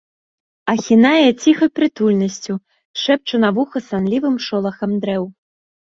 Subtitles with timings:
[0.73, 2.53] Ахінае ціхай прытульнасцю,
[3.05, 5.23] шэпча на вуха санлівым шолахам дрэў.